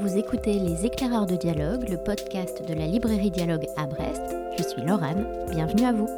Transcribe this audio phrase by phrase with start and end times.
[0.00, 4.22] Vous écoutez Les éclaireurs de dialogue, le podcast de la librairie Dialogue à Brest.
[4.56, 5.14] Je suis Laurent,
[5.50, 6.08] bienvenue à vous.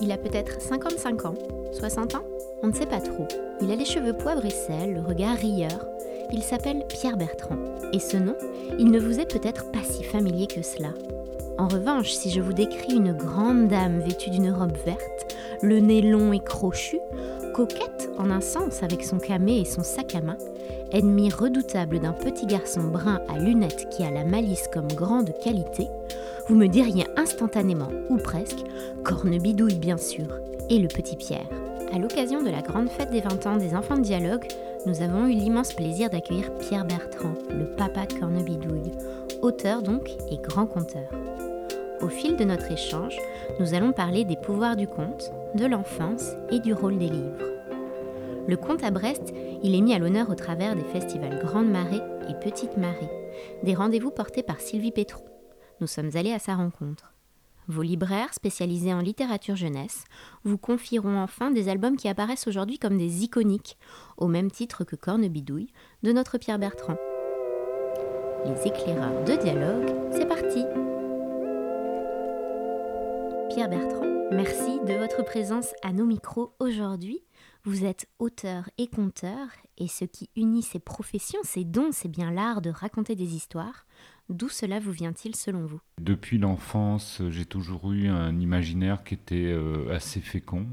[0.00, 1.34] Il a peut-être 55 ans,
[1.72, 2.22] 60 ans
[2.62, 3.26] On ne sait pas trop.
[3.60, 5.86] Il a les cheveux poivre et sel, le regard rieur.
[6.32, 7.58] Il s'appelle Pierre Bertrand.
[7.92, 8.36] Et ce nom,
[8.78, 10.90] il ne vous est peut-être pas si familier que cela.
[11.58, 16.00] En revanche, si je vous décris une grande dame vêtue d'une robe verte, le nez
[16.00, 16.98] long et crochu,
[17.52, 20.38] coquette en un sens avec son camé et son sac à main,
[20.92, 25.88] ennemi redoutable d'un petit garçon brun à lunettes qui a la malice comme grande qualité,
[26.48, 28.64] vous me diriez instantanément, ou presque,
[29.04, 30.26] Cornebidouille bien sûr,
[30.68, 31.46] et le petit Pierre.
[31.92, 34.46] À l'occasion de la grande fête des 20 ans des enfants de dialogue,
[34.86, 38.92] nous avons eu l'immense plaisir d'accueillir Pierre Bertrand, le papa de Cornebidouille,
[39.42, 41.08] auteur donc et grand conteur.
[42.00, 43.18] Au fil de notre échange,
[43.58, 47.59] nous allons parler des pouvoirs du conte, de l'enfance et du rôle des livres.
[48.48, 52.00] Le conte à Brest, il est mis à l'honneur au travers des festivals Grande Marée
[52.28, 53.10] et Petite Marée,
[53.62, 55.24] des rendez-vous portés par Sylvie Pétron.
[55.80, 57.12] Nous sommes allés à sa rencontre.
[57.68, 60.04] Vos libraires spécialisés en littérature jeunesse
[60.42, 63.78] vous confieront enfin des albums qui apparaissent aujourd'hui comme des iconiques,
[64.16, 66.96] au même titre que Cornebidouille de notre Pierre Bertrand.
[68.44, 70.64] Les éclaireurs de dialogue, c'est parti!
[73.50, 77.22] Pierre Bertrand, merci de votre présence à nos micros aujourd'hui.
[77.62, 82.30] Vous êtes auteur et conteur, et ce qui unit ces professions, ces dons, c'est bien
[82.30, 83.84] l'art de raconter des histoires.
[84.30, 85.80] D'où cela vous vient-il selon vous?
[86.00, 90.68] Depuis l'enfance, j'ai toujours eu un imaginaire qui était euh, assez fécond.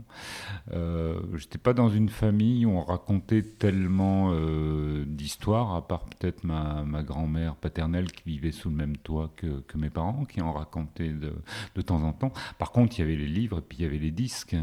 [0.73, 6.05] Euh, Je n'étais pas dans une famille où on racontait tellement euh, d'histoires, à part
[6.05, 10.53] peut-être ma, grand-mère paternelle qui vivait sous le même toit que, mes parents, qui en
[10.53, 12.31] racontaient de, temps en temps.
[12.59, 14.55] Par contre, il y avait les livres et puis il y avait les disques.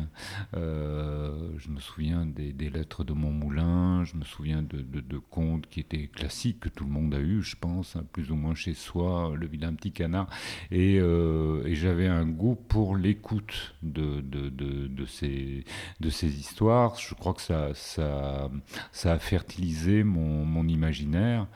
[0.55, 5.81] Euh, je me souviens des, lettres de mon moulin, je me souviens de, contes qui
[5.81, 8.75] étaient classiques, que tout le monde a eu, je pense, hein, plus ou moins chez
[8.84, 10.28] soit le vilain petit canard.
[10.71, 15.65] Et, euh, j'avais un goût pour l'écoute de, de, de, ces,
[16.00, 16.97] de ces histoires.
[16.97, 18.50] Je crois que ça, ça,
[18.93, 21.47] ça a fertilisé mon, mon imaginaire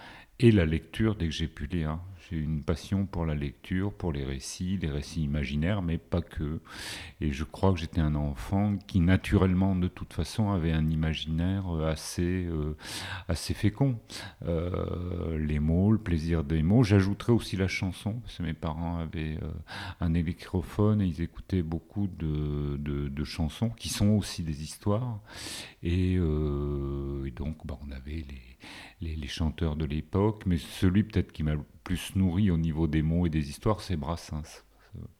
[0.40, 1.98] et la lecture dès que j'ai pu lire.
[2.30, 6.60] Une passion pour la lecture, pour les récits, les récits imaginaires, mais pas que.
[7.20, 11.70] Et je crois que j'étais un enfant qui, naturellement, de toute façon, avait un imaginaire
[11.86, 12.76] assez, euh,
[13.28, 13.98] assez fécond.
[14.44, 16.82] Euh, les mots, le plaisir des mots.
[16.82, 19.50] J'ajouterais aussi la chanson, parce que mes parents avaient euh,
[20.00, 25.20] un électrophone et ils écoutaient beaucoup de, de, chansons qui sont aussi des histoires.
[25.82, 28.57] Et, euh, et donc, bah, on avait les
[29.00, 33.02] les, chanteurs de l'époque, mais celui peut-être qui m'a le plus nourri au niveau des
[33.02, 34.64] mots et des histoires, c'est Brassens.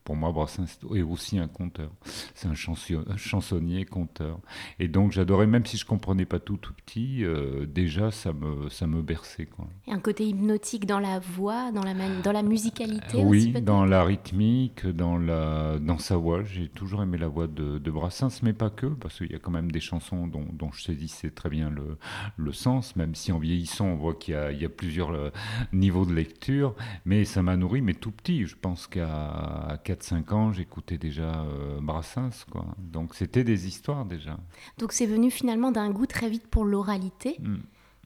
[0.09, 1.91] Pour moi, Brassens est aussi un conteur.
[2.35, 4.41] C'est un, chansonnier, conteur.
[4.79, 8.71] Et donc, j'adorais, même si je comprenais pas tout tout petit, euh, déjà, ça me,
[8.71, 9.45] ça me berçait.
[9.45, 9.67] Quoi.
[9.87, 11.93] Et un côté hypnotique dans la voix, dans la,
[12.25, 16.43] dans la musicalité euh, Oui, aussi, dans la rythmique, dans, la, dans sa voix.
[16.43, 19.39] J'ai toujours aimé la voix de, de, Brassens, mais pas que, parce qu'il y a
[19.39, 21.99] quand même des chansons dont, dont je saisissais très bien le,
[22.39, 25.29] le sens, même si en vieillissant, on voit qu'il y, y, a plusieurs euh,
[25.75, 26.75] niveaux de lecture.
[27.05, 28.47] Mais ça m'a nourri, mais tout petit.
[28.47, 32.45] Je pense qu'à 4-5 ans, j'écoutais déjà euh, Brassens.
[32.51, 32.65] Quoi.
[32.79, 34.39] Donc c'était des histoires déjà.
[34.79, 37.37] Donc c'est venu finalement d'un goût très vite pour l'oralité.
[37.41, 37.57] Mm.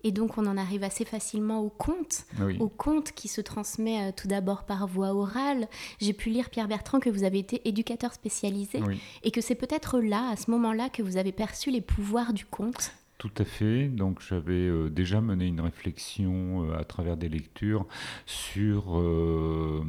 [0.05, 2.57] Et donc on en arrive assez facilement au conte, oui.
[2.59, 5.69] au conte qui se transmet euh, tout d'abord par voie orale.
[6.01, 9.01] J'ai pu lire Pierre Bertrand que vous avez été éducateur spécialisé oui.
[9.23, 12.45] et que c'est peut-être là, à ce moment-là, que vous avez perçu les pouvoirs du
[12.45, 12.93] conte.
[13.23, 13.87] Tout à fait.
[13.87, 17.87] Donc j'avais euh, déjà mené une réflexion euh, à travers des lectures
[18.27, 19.85] sur euh,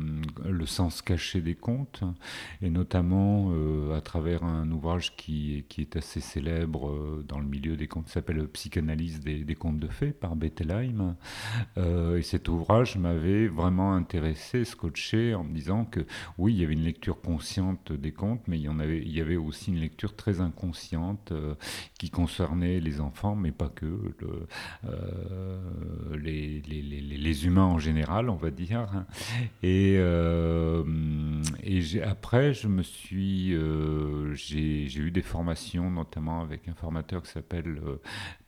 [0.46, 2.04] le sens caché des contes,
[2.62, 3.52] et notamment
[3.96, 8.48] à travers un ouvrage qui, est assez célèbre dans le milieu des contes, qui s'appelle
[8.50, 11.16] Psychanalyse des, des, contes de fées par Bettelheim.
[11.78, 16.02] Et cet ouvrage m'avait vraiment intéressé, scotché, en me disant que
[16.38, 19.16] oui, il y avait une lecture consciente des contes, mais il y, en avait, il
[19.16, 21.34] y avait aussi une lecture très inconsciente
[21.98, 23.86] qui concernait les enfants mais pas que,
[24.86, 25.60] euh,
[26.16, 29.06] les, les, les, les, humains en général, on va dire.
[29.64, 30.84] Et, euh,
[31.64, 37.32] et après, je me suis, euh, j'ai eu des formations, notamment avec un formateur qui
[37.32, 37.80] s'appelle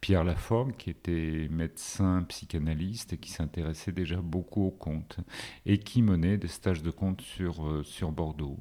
[0.05, 5.17] Pierre Laforgue, qui était médecin psychanalyste et qui s'intéressait déjà beaucoup aux contes
[5.65, 8.59] et qui menait des stages de contes sur, euh, sur Bordeaux.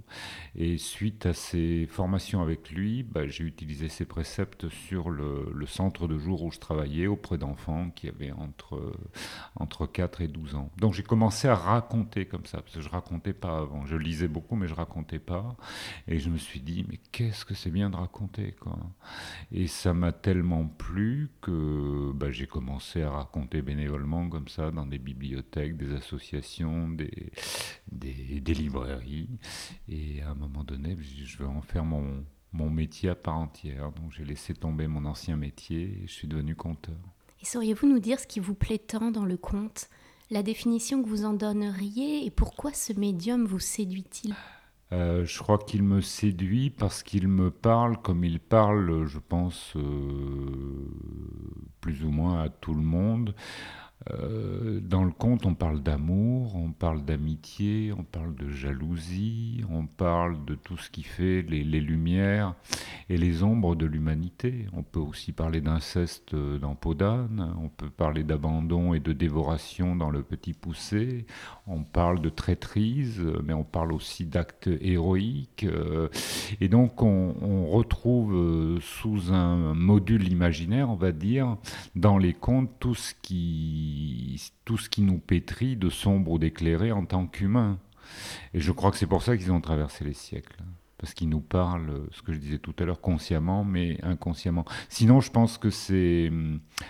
[0.56, 6.08] Et suite à ces formations avec lui, bah, j'ai utilisé ses préceptes sur le, centre
[6.08, 8.94] de jour où je travaillais auprès d'enfants qui avaient entre,
[9.55, 10.70] entre 4 et 12 ans.
[10.79, 13.85] Donc j'ai commencé à raconter comme ça, parce que je racontais pas avant.
[13.85, 15.56] Je lisais beaucoup, mais je racontais pas.
[16.08, 18.79] Et je me suis dit, mais qu'est-ce que c'est bien de raconter, quoi?
[19.52, 24.87] Et ça m'a tellement plu que bah, j'ai commencé à raconter bénévolement comme ça dans
[24.87, 27.33] des bibliothèques, des associations, des,
[27.91, 29.29] des, librairies.
[29.89, 33.93] Et à un moment donné, je vais en faire mon, mon métier à part entière.
[33.93, 36.97] Donc j'ai laissé tomber mon ancien métier et je suis devenu conteur.
[37.43, 39.89] Et sauriez-vous nous dire ce qui vous plaît tant dans le conte?
[40.31, 44.35] La définition que vous en donneriez et pourquoi ce médium vous séduit-il?
[44.94, 49.73] Euh, je crois qu'il me séduit parce qu'il me parle comme il parle, je pense,
[49.75, 49.82] euh,
[51.81, 53.35] plus ou moins à tout le monde.
[54.11, 59.87] Euh, dans le conte, on parle d'amour, on parle d'amitié, on parle de jalousie, on
[59.87, 62.55] parle de tout ce qui fait les, lumières
[63.09, 64.67] et les ombres de l'humanité.
[64.73, 70.11] On peut aussi parler d'inceste dans Podane, on peut parler d'abandon et de dévoration dans
[70.11, 71.27] Le Petit Poussé,
[71.67, 75.65] on parle de traîtrise, mais on parle aussi d'actes héroïques.
[75.65, 76.09] Euh,
[76.61, 77.33] et donc on,
[77.65, 81.57] retrouve euh, sous un module imaginaire, on va dire,
[81.97, 83.94] dans les contes tout ce qui
[84.64, 87.79] tout ce qui nous pétrit de sombre ou d'éclairé en tant qu'humains.
[88.52, 90.62] Et je crois que c'est pour ça qu'ils ont traversé les siècles.
[90.96, 94.64] Parce qu'ils nous parlent, ce que je disais tout à l'heure, consciemment, mais inconsciemment.
[94.88, 96.32] Sinon, je pense que ces,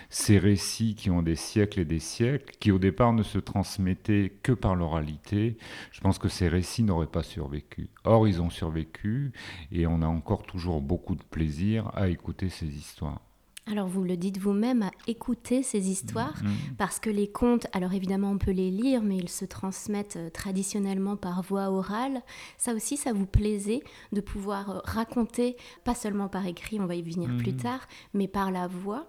[0.09, 4.31] ces récits qui ont des siècles et des siècles, qui au départ ne se transmettaient
[4.41, 5.57] que par l'oralité,
[5.91, 7.89] je pense que ces récits n'auraient pas survécu.
[8.05, 9.33] Or, ils ont survécu,
[9.71, 13.24] et on a encore toujours beaucoup de plaisir à écouter ces histoires.
[13.67, 16.75] Alors vous le dites vous-même, à écouter ces histoires, mm, mm.
[16.77, 20.29] parce que les contes, alors évidemment on peut les lire, mais ils se transmettent euh,
[20.29, 22.21] traditionnellement par voie orale.
[22.59, 23.81] Ça aussi, ça vous plaisait
[24.11, 27.57] de pouvoir euh, raconter, pas seulement par écrit, on va y venir plus mm.
[27.57, 29.07] tard, mais par la voix?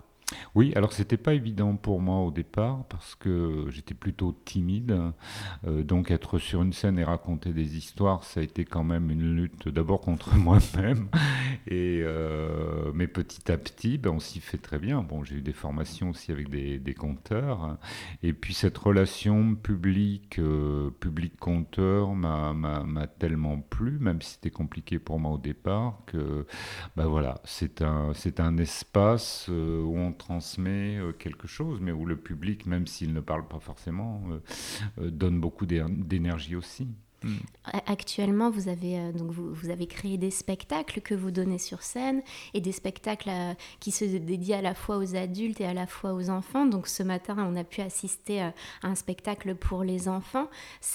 [0.55, 5.13] Oui, alors c'était pas évident pour moi au départ parce que j'étais plutôt timide.
[5.67, 9.11] Euh, donc être sur une scène et raconter des histoires, ça a été quand même
[9.11, 11.09] une lutte d'abord contre moi-même.
[11.69, 15.03] Et euh, mais petit à petit, ben, on s'y fait très bien.
[15.03, 17.77] Bon, j'ai eu des formations aussi avec des, des conteurs.
[18.23, 24.99] Et puis cette relation public euh, public conteur m'a tellement plu, même si c'était compliqué
[24.99, 26.47] pour moi au départ, que
[26.97, 32.05] ben voilà, c'est un c'est un espace où on transmet euh, quelque chose, mais où
[32.05, 34.39] le public, même s'il ne parle pas forcément, euh,
[35.01, 36.89] euh, donne beaucoup d'énergie aussi.
[37.23, 37.37] Hmm.
[37.87, 42.23] Actuellement, vous avez, donc vous, avez créé des spectacles que vous donnez sur scène
[42.53, 43.31] et des spectacles
[43.81, 46.67] qui se dédient à la fois aux adultes et à la fois aux enfants.
[46.67, 48.53] Donc ce matin, on a pu assister à
[48.83, 50.49] un spectacle pour les enfants.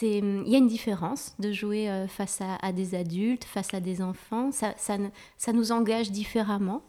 [0.04, 4.52] Il y a une différence de jouer face à, des adultes, face à des enfants.
[4.52, 6.84] Ça, ça nous engage différemment?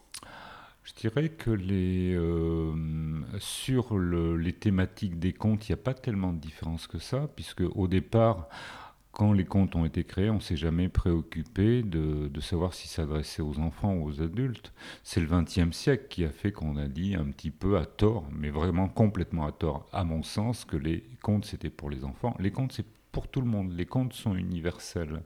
[0.85, 2.73] Je dirais que les, euh,
[3.39, 7.63] sur les thématiques des contes, il n'y a pas tellement de différence que ça, puisque
[7.75, 8.49] au départ,
[9.13, 12.89] quand les contes ont été créés, on ne s'est jamais préoccupé de, de savoir si
[12.89, 14.73] s'adresser aux enfants ou aux adultes.
[15.05, 18.27] C'est le XXe siècle qui a fait qu'on a dit un petit peu à tort,
[18.33, 22.35] mais vraiment complètement à tort, à mon sens, que les contes c'était pour les enfants.
[22.41, 23.73] Les contes c'est pour tout le monde.
[23.73, 25.23] Les contes sont universels.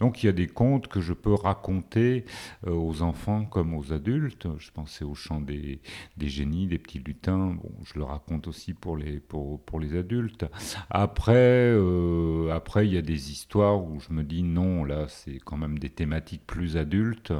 [0.00, 2.24] Donc il y a des contes que je peux raconter
[2.66, 4.48] euh, aux enfants comme aux adultes.
[4.58, 5.80] Je pensais au chant des,
[6.16, 7.56] des génies, des petits lutins.
[7.62, 10.44] Bon, je le raconte aussi pour les, pour, pour les adultes.
[10.90, 15.38] Après, euh, après, il y a des histoires où je me dis non, là, c'est
[15.38, 17.32] quand même des thématiques plus adultes.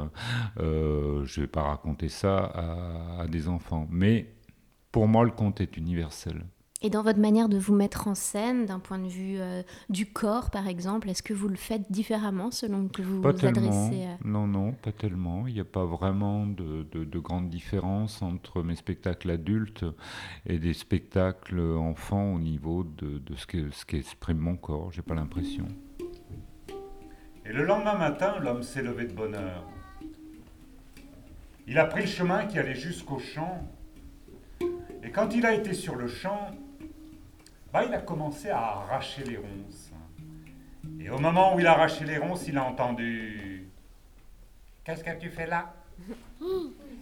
[0.59, 3.87] Euh, je ne vais pas raconter ça à, à des enfants.
[3.91, 4.33] Mais
[4.91, 6.45] pour moi, le conte est universel.
[6.83, 10.07] Et dans votre manière de vous mettre en scène, d'un point de vue euh, du
[10.07, 14.07] corps, par exemple, est-ce que vous le faites différemment selon que vous pas vous adressez
[14.25, 15.45] Non, non, pas tellement.
[15.47, 19.85] Il n'y a pas vraiment de, de, grande différence entre mes spectacles adultes
[20.47, 23.45] et des spectacles enfants au niveau de, de ce
[23.85, 24.91] qu'exprime ce mon corps.
[24.91, 25.67] J'ai pas l'impression.
[27.45, 29.67] Et le lendemain matin, l'homme s'est levé de bonne heure.
[31.67, 33.67] Il a pris le chemin qui allait jusqu'au champ.
[35.03, 36.51] Et quand il a été sur le champ,
[37.71, 39.91] bah, il a commencé à arracher les ronces.
[40.99, 43.67] Et au moment où il a arraché les ronces, il a entendu
[44.83, 45.73] Qu'est-ce que tu fais là?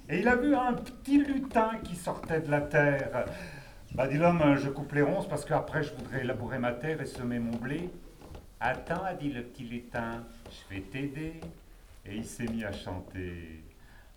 [0.10, 3.26] Et il a vu un petit lutin qui sortait de la terre.
[3.94, 7.06] Bah, dit l'homme Je coupe les ronces parce qu'après je voudrais labourer ma terre et
[7.06, 7.90] semer mon blé.
[8.60, 11.40] Attends, a dit le petit lutin, je vais t'aider.
[12.06, 13.64] Et il s'est mis à chanter.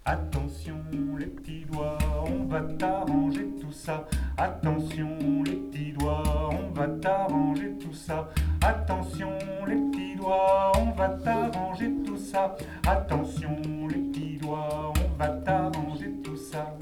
[0.04, 0.78] Attention
[1.16, 4.09] les petits doigts, on va t'arranger tout ça.
[4.37, 6.41] Attention les petits doigts,
[6.73, 8.29] va t'arranger tout ça.
[8.62, 9.31] Attention
[9.67, 12.57] les petits doigts, on va t'arranger tout ça.
[12.87, 13.57] Attention
[13.88, 16.76] les petits doigts, on va t'arranger tout ça.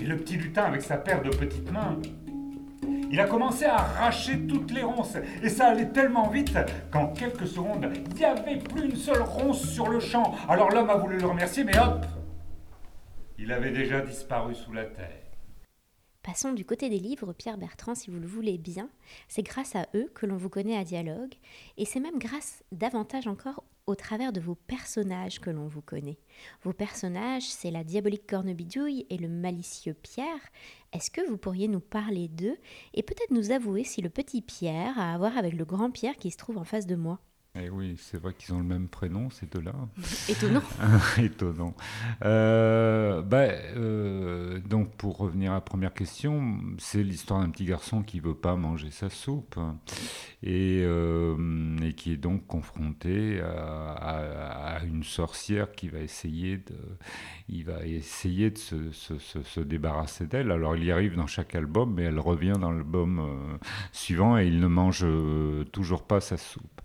[0.00, 1.96] Et le petit lutin avec sa paire de petites mains,
[3.10, 6.58] il a commencé à arracher toutes les ronces et ça allait tellement vite
[6.90, 10.34] qu'en quelques secondes, il n'y avait plus une seule ronce sur le champ.
[10.48, 12.04] Alors l'homme a voulu le remercier, mais hop,
[13.38, 15.25] il avait déjà disparu sous la terre.
[16.26, 18.90] Passons du côté des livres, Pierre Bertrand, si vous le voulez bien.
[19.28, 21.34] C'est grâce à eux que l'on vous connaît à Dialogue,
[21.76, 26.18] et c'est même grâce davantage encore au travers de vos personnages que l'on vous connaît.
[26.64, 30.50] Vos personnages, c'est la diabolique Cornebidouille et le malicieux Pierre.
[30.92, 32.56] Est-ce que vous pourriez nous parler d'eux
[32.92, 36.16] et peut-être nous avouer si le petit Pierre a à voir avec le grand Pierre
[36.16, 37.20] qui se trouve en face de moi?
[37.58, 39.72] Eh oui, c'est vrai qu'ils ont le même prénom, ces deux-là.
[40.28, 40.62] Étonnant.
[41.18, 41.74] Étonnant.
[42.24, 48.02] Euh, bah, euh, donc, pour revenir à la première question, c'est l'histoire d'un petit garçon
[48.02, 49.58] qui veut pas manger sa soupe
[50.42, 56.76] et, euh, et qui est donc confronté à, une sorcière qui va essayer de,
[57.48, 60.50] il va essayer de se, se, se, débarrasser d'elle.
[60.50, 63.58] Alors, il y arrive dans chaque album, mais elle revient dans l'album
[63.92, 65.06] suivant et il ne mange
[65.72, 66.82] toujours pas sa soupe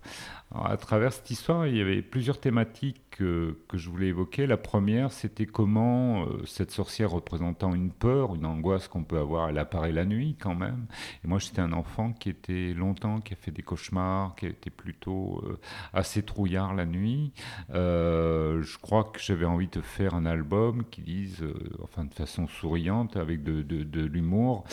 [0.54, 4.46] à travers cette histoire, il y avait plusieurs thématiques que, je voulais évoquer.
[4.46, 9.48] La première, c'était comment euh, cette sorcière représentant une peur, une angoisse qu'on peut avoir,
[9.48, 10.86] elle apparaît la nuit quand même.
[11.24, 14.70] Et moi, j'étais un enfant qui était longtemps, qui a fait des cauchemars, qui était
[14.70, 15.58] plutôt euh,
[15.92, 17.32] assez trouillard la nuit.
[17.70, 21.44] Euh, je crois que j'avais envie de faire un album qui dise,
[21.82, 24.64] enfin de façon souriante, avec de, de l'humour,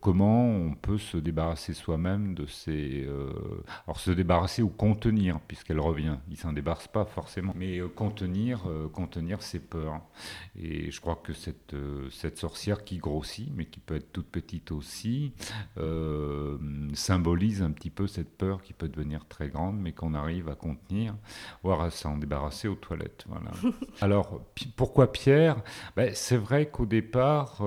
[0.00, 3.08] comment on peut se débarrasser soi-même de ces...
[3.86, 6.16] alors se débarrasser ou contenir, puisqu'elle revient.
[6.30, 7.52] Il s'en débarrasse pas forcément.
[7.56, 10.00] Mais euh, contenir, euh, contenir ses peurs.
[10.56, 14.28] Et je crois que cette, euh, cette sorcière qui grossit, mais qui peut être toute
[14.28, 15.32] petite aussi,
[16.94, 20.54] symbolise un petit peu cette peur qui peut devenir très grande, mais qu'on arrive à
[20.54, 21.14] contenir,
[21.62, 23.24] voire à s'en débarrasser aux toilettes.
[23.28, 23.50] Voilà.
[24.00, 24.40] Alors,
[24.76, 25.56] pourquoi Pierre?
[25.96, 27.62] Ben, C'est vrai qu'au départ,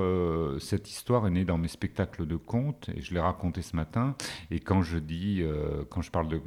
[0.60, 4.16] cette histoire est née dans mes spectacles de contes, et je l'ai raconté ce matin.
[4.52, 5.44] Et quand je dis,
[5.90, 6.42] quand je parle de,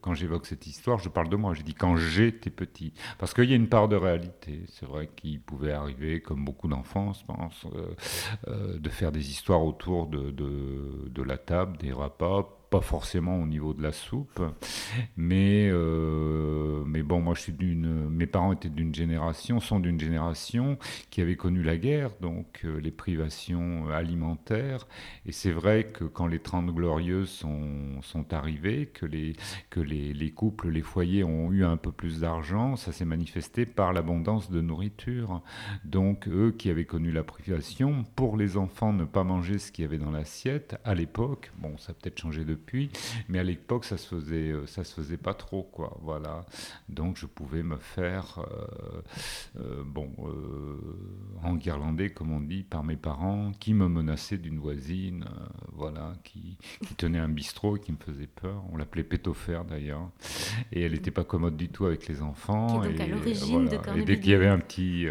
[0.00, 1.54] quand j'évoque cette histoire, je parle de moi.
[1.54, 2.81] Je dis quand j'étais petit
[3.18, 4.64] parce qu'il y a une part de réalité.
[4.68, 7.94] C'est vrai qu'il pouvait arriver, comme beaucoup d'enfants, je pense, euh,
[8.48, 13.74] euh, de faire des histoires autour de, la table, des repas pas forcément au niveau
[13.74, 14.40] de la soupe,
[15.14, 20.00] mais, euh, mais bon, moi je suis d'une, mes parents étaient d'une génération, sont d'une
[20.00, 20.78] génération
[21.10, 24.88] qui avait connu la guerre, donc euh, les privations alimentaires,
[25.26, 29.34] et c'est vrai que quand les Trente Glorieuses sont, sont arrivées, que, les,
[29.68, 33.66] que les, les couples, les foyers ont eu un peu plus d'argent, ça s'est manifesté
[33.66, 35.42] par l'abondance de nourriture.
[35.84, 39.82] Donc eux qui avaient connu la privation, pour les enfants ne pas manger ce qu'il
[39.84, 42.61] y avait dans l'assiette, à l'époque, bon ça peut-être changé depuis,
[43.28, 45.98] mais à l'époque, ça se faisait, euh, ça se faisait pas trop, quoi.
[46.02, 46.44] Voilà.
[46.88, 49.02] Donc, je pouvais me faire, euh,
[49.60, 50.10] euh, bon,
[51.42, 55.24] en guirlandais, comme on dit, par mes parents, qui me menaçaient d'une voisine,
[55.72, 56.58] voilà, qui,
[56.96, 58.62] tenait un bistrot et qui me faisait peur.
[58.72, 60.10] On l'appelait Pétofer d'ailleurs,
[60.72, 62.82] et elle n'était pas commode du tout avec les enfants.
[62.84, 65.06] et, à l'origine Et dès qu'il y avait un petit,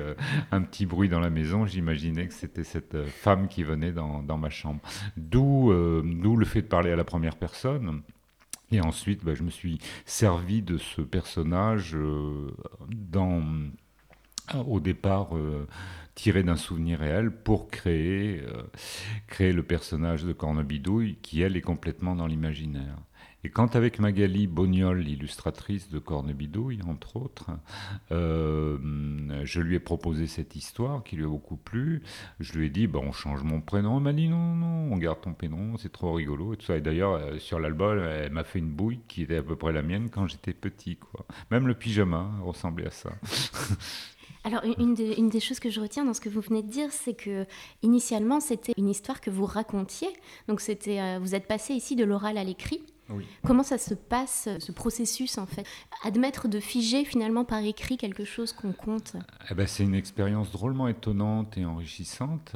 [0.52, 4.38] un petit bruit dans la maison, j'imaginais que c'était cette femme qui venait dans, dans
[4.38, 4.82] ma chambre.
[5.18, 8.04] D'où, d'où le fait de parler à la première personne.
[8.72, 12.56] Et ensuite, bah, je me suis servi de ce personnage euh,
[12.90, 13.44] dans,
[14.66, 15.68] au départ euh,
[16.16, 18.44] tiré d'un souvenir réel pour créer,
[19.40, 22.98] euh, le personnage de Cornebidouille qui, elle, est complètement dans l'imaginaire.
[23.44, 27.50] Et quand avec Magali Bognol, l'illustratrice de Cornebidouille, entre autres,
[28.12, 28.78] euh,
[29.44, 32.04] je lui ai proposé cette histoire qui lui a beaucoup plu,
[32.40, 33.98] je lui ai dit, on change mon prénom.
[33.98, 36.54] Elle m'a dit, non, non, on garde ton prénom, c'est trop rigolo.
[36.54, 39.56] Et, et d'ailleurs, euh, sur l'album, elle m'a fait une bouille qui était à peu
[39.56, 40.98] près la mienne quand j'étais petit.
[40.98, 41.26] Quoi.
[41.50, 43.12] Même le pyjama ressemblait à ça.
[44.44, 46.92] Alors, une, une, des choses que je retiens dans ce que vous venez de dire,
[46.92, 47.46] c'est que
[47.84, 50.10] initialement, c'était une histoire que vous racontiez.
[50.48, 52.82] Donc, c'était, euh, vous êtes passé ici de l'oral à l'écrit.
[53.46, 55.66] Comment ça se passe, ce processus en fait?
[56.04, 59.16] Admettre de figer finalement par écrit quelque chose qu'on compte?
[59.50, 62.56] Eh ben, C'est une expérience drôlement étonnante et enrichissante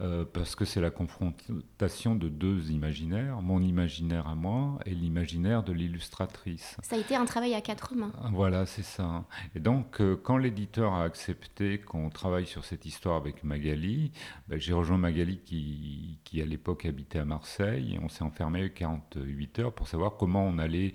[0.00, 5.62] euh, parce que c'est la confrontation de deux imaginaires, mon imaginaire à moi et l'imaginaire
[5.62, 6.76] de l'illustratrice.
[6.82, 8.12] Ça a été un travail à quatre mains.
[8.32, 9.24] Voilà, c'est ça.
[9.54, 14.12] Et donc euh, quand l'éditeur a accepté qu'on travaille sur cette histoire avec Magali,
[14.48, 18.70] ben, j'ai rejoint Magali qui, qui à l'époque habitait à Marseille et on s'est enfermé
[18.70, 20.94] 48 heures pour pour savoir comment on allait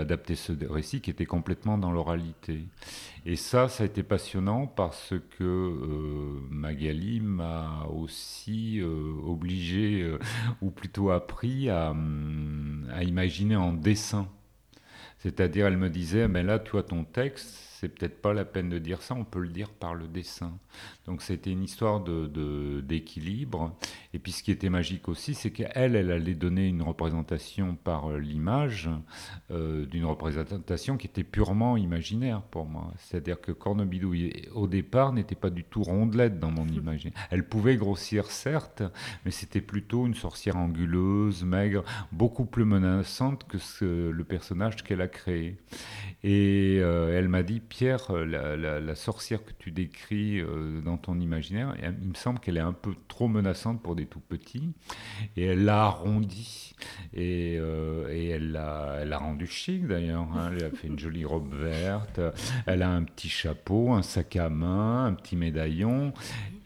[0.00, 2.64] adapter ce récit qui était complètement dans l'oralité.
[3.26, 8.80] Et ça, ça a été passionnant parce que Magali m'a aussi
[9.26, 10.16] obligé,
[10.62, 14.26] ou plutôt appris à, hum, à imaginer en dessin.
[15.18, 18.70] C'est-à-dire, elle me disait, mais là, tu as ton texte, c'est peut-être pas la peine
[18.70, 20.58] de dire ça, on peut le dire par le dessin.
[21.04, 23.76] Donc c'était une histoire de, d'équilibre.
[24.14, 28.10] Et puis ce qui était magique aussi, c'est qu'elle, elle allait donner une représentation par
[28.10, 28.88] euh, l'image,
[29.50, 32.90] euh, d'une représentation qui était purement imaginaire pour moi.
[32.96, 37.18] C'est-à-dire que Cornebidouille, au départ, n'était pas du tout rondelette dans mon imaginaire.
[37.30, 38.82] Elle pouvait grossir, certes,
[39.26, 45.02] mais c'était plutôt une sorcière anguleuse, maigre, beaucoup plus menaçante que ce, le personnage qu'elle
[45.02, 45.58] a créé.
[46.22, 50.40] Et euh, elle m'a dit, Pierre, la, la, sorcière que tu décris
[50.84, 51.74] dans ton imaginaire.
[51.82, 54.70] il me semble qu'elle est un peu trop menaçante pour des tout petits.
[55.36, 56.76] Et elle l'a arrondi.
[57.14, 60.28] Et, euh, elle l'a rendu chic d'ailleurs.
[60.36, 60.52] Hein.
[60.52, 62.20] Elle a fait une jolie robe verte.
[62.66, 66.12] Elle a un petit chapeau, un sac à main, un petit médaillon.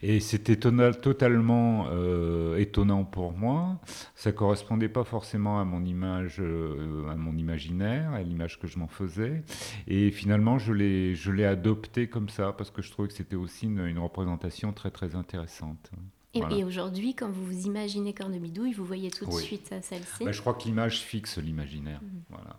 [0.01, 3.79] Et c'était totalement euh, étonnant pour moi.
[4.15, 8.79] Ça correspondait pas forcément à mon image, euh, à mon imaginaire, à l'image que je
[8.79, 9.43] m'en faisais.
[9.87, 13.35] Et finalement, je l'ai, je l'ai adopté comme ça parce que je trouvais que c'était
[13.35, 15.91] aussi une, une représentation très très intéressante.
[16.33, 20.41] Et, aujourd'hui, quand vous vous imaginez Cornebidouille, vous voyez tout de suite celle-ci ben, Je
[20.41, 22.01] crois que l'image fixe l'imaginaire.
[22.01, 22.21] Mhm.
[22.29, 22.55] Voilà.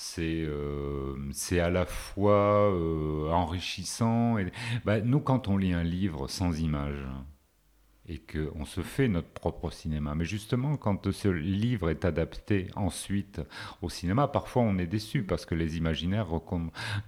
[0.00, 4.38] C'est, euh, c'est à la fois euh, enrichissant.
[4.38, 4.46] Et,
[4.84, 7.04] ben, nous, quand on lit un livre sans image,
[8.08, 10.14] et qu'on se fait notre propre cinéma.
[10.14, 13.40] Mais justement, quand ce livre est adapté ensuite
[13.82, 16.28] au cinéma, parfois on est déçu parce que les imaginaires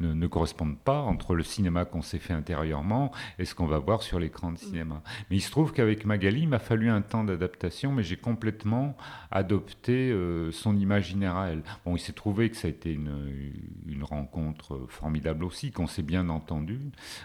[0.01, 4.03] ne, correspondent pas entre le cinéma qu'on s'est fait intérieurement et ce qu'on va voir
[4.03, 5.03] sur l'écran de cinéma.
[5.31, 8.97] Mais il se trouve qu'avec Magali, il m'a fallu un temps d'adaptation, mais j'ai complètement
[9.31, 11.63] adopté euh, son imaginaire à elle.
[11.85, 13.53] Bon, il s'est trouvé que ça a été une,
[13.87, 16.79] une rencontre formidable aussi, qu'on s'est bien entendu,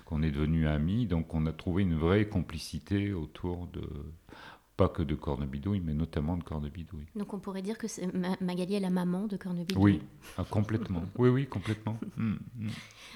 [0.05, 3.81] qu'on est devenus amis, donc on a trouvé une vraie complicité autour de
[4.77, 7.05] pas que de Cornebidouille, mais notamment de Cornebidouille.
[7.15, 7.87] Donc on pourrait dire que
[8.43, 10.01] Magali est la maman de Cornebidouille Oui,
[10.37, 11.03] ah, complètement.
[11.17, 11.97] oui, oui, complètement.
[12.17, 12.69] Mm, mm.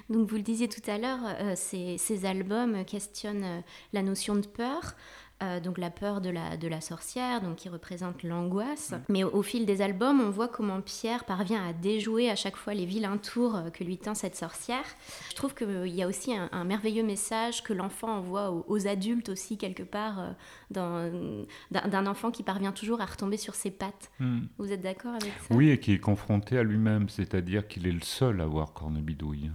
[0.10, 4.36] Donc vous le disiez tout à l'heure, euh, ces, ces, albums questionnent euh, la notion
[4.36, 4.96] de peur.
[5.42, 8.94] Euh, donc la peur de la, de la sorcière, donc qui représente l'angoisse.
[9.08, 12.74] Mais au, fil des albums, on voit comment Pierre parvient à déjouer à chaque fois
[12.74, 14.84] les vilains tours euh, que lui tend cette sorcière.
[15.30, 19.30] Je trouve qu'il euh, y a aussi un, merveilleux message que l'enfant envoie aux, adultes
[19.30, 20.36] aussi quelque part,
[20.72, 24.12] d'un enfant qui parvient toujours à retomber sur ses pattes.
[24.20, 24.42] Hmm.
[24.58, 25.56] Vous êtes d'accord avec ça?
[25.56, 29.52] Oui, et qui est confronté à lui-même, c'est-à-dire qu'il est le seul à voir Cornebidouille.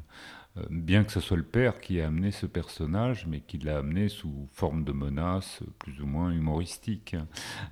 [0.56, 3.78] Euh, bien que ce soit le père qui a amené ce personnage, mais qui l'a
[3.78, 7.16] amené sous forme de menace plus ou moins humoristique.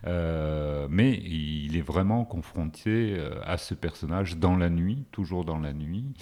[0.06, 5.58] Euh, mais il est vraiment confronté euh, à ce personnage dans la nuit, toujours dans
[5.58, 6.14] la nuit,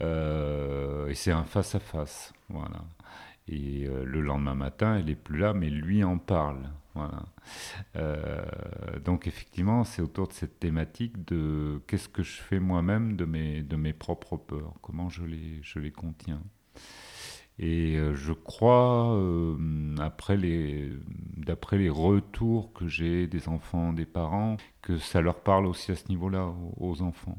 [0.00, 2.32] et c'est un face-à-face.
[2.48, 2.82] voilà.
[3.48, 6.68] Et le lendemain matin, elle n'est plus là, mais lui en parle.
[7.96, 8.44] Euh,
[9.04, 13.92] donc effectivement, c'est autour de cette thématique de qu'est-ce que je fais moi-même de mes,
[13.92, 16.42] propres peurs, comment je les, contiens?
[17.58, 19.56] Et euh, je crois, euh,
[19.96, 25.96] d'après les retours que j'ai des enfants, des parents, que ça leur parle aussi à
[25.96, 27.38] ce niveau-là aux enfants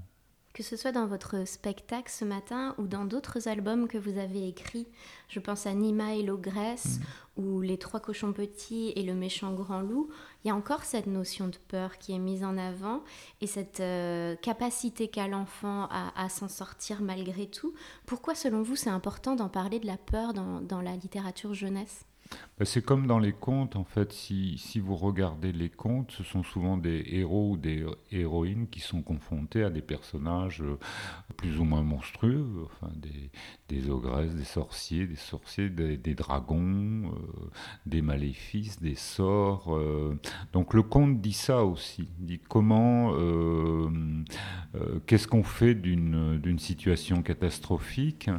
[0.57, 4.47] que ce soit dans votre spectacle ce matin ou dans d'autres albums que vous avez
[4.47, 4.87] écrits.
[5.29, 6.97] Je pense à Nima et l'ogresse
[7.37, 7.43] mm.
[7.43, 10.09] ou Les trois cochons petits et le méchant grand loup.
[10.43, 13.03] Il y a encore cette notion de peur qui est mise en avant
[13.39, 17.75] et cette euh, capacité qu'a l'enfant à, s'en sortir malgré tout.
[18.07, 22.07] Pourquoi, selon vous, c'est important d'en parler de la peur dans la littérature jeunesse?
[22.63, 26.41] C'est comme dans les contes, en fait, si, si, vous regardez les contes, ce sont
[26.41, 30.79] souvent des héros ou des héroïnes qui sont confrontés à des personnages euh,
[31.35, 33.29] plus ou moins monstrueux, enfin, des,
[33.69, 37.49] des ogresses, des sorciers, des sorciers, des, dragons, euh,
[37.85, 39.75] des maléfices, des sorts.
[39.75, 40.19] Euh.
[40.51, 43.13] Donc le conte dit ça aussi, dit comment,
[45.05, 48.31] qu'est-ce qu'on fait d'une situation catastrophique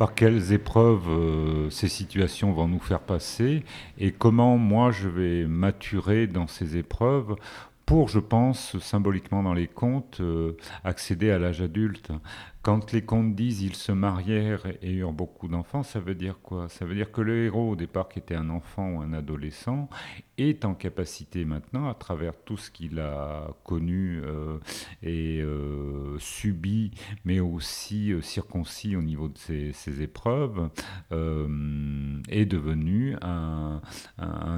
[0.00, 3.64] par quelles épreuves euh, ces situations vont nous faire passer
[3.98, 7.36] et comment moi je vais maturer dans ces épreuves
[7.84, 12.12] pour, je pense, symboliquement dans les contes, euh, accéder à l'âge adulte.
[12.62, 16.68] Quand les contes disent ils se marièrent et eurent beaucoup d'enfants, ça veut dire quoi?
[16.68, 19.88] Ça veut dire que le héros, au départ, qui était un enfant ou un adolescent,
[20.36, 24.58] est en capacité maintenant, à travers tout ce qu'il a connu euh,
[25.02, 26.90] et euh, subi,
[27.24, 30.68] mais aussi circoncis au niveau de ses, épreuves,
[31.10, 33.80] est devenu un,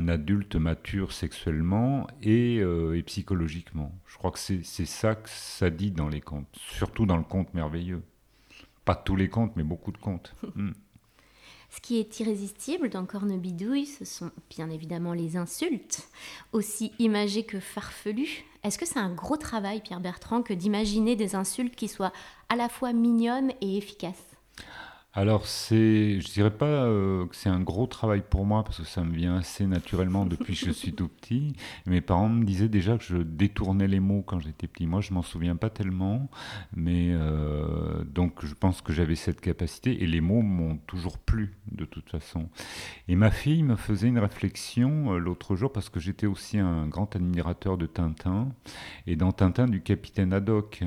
[0.09, 3.93] adulte mature sexuellement et, et psychologiquement.
[4.07, 7.55] Je crois que c'est ça que ça dit dans les contes, surtout dans le conte
[7.55, 7.92] merveilleux.
[8.85, 10.35] Pas tous les contes, mais beaucoup de contes.
[10.55, 10.73] Hmm.
[11.75, 16.07] Ce qui est irrésistible dans Cornebidouille, ce sont bien évidemment les insultes,
[16.53, 18.45] aussi imagées que farfelues.
[18.63, 22.13] Est-ce que c'est un gros travail, Pierre Bertrand, que d'imaginer des insultes qui soient
[22.51, 24.32] à la fois mignonnes et efficaces?
[25.15, 28.87] Alors, c'est, je dirais pas euh, que c'est un gros travail pour moi parce que
[28.87, 31.53] ça me vient assez naturellement depuis que je suis tout petit.
[31.85, 34.87] Mes parents me disaient déjà que je détournais les mots quand j'étais petit.
[34.87, 36.31] Moi, je m'en souviens pas tellement,
[36.75, 41.59] mais euh, donc je pense que j'avais cette capacité et les mots m'ont toujours plu
[41.71, 42.49] de toute façon.
[43.07, 46.87] Et ma fille me faisait une réflexion euh, l'autre jour parce que j'étais aussi un
[46.87, 48.49] grand admirateur de Tintin
[49.07, 50.83] et dans Tintin du capitaine Haddock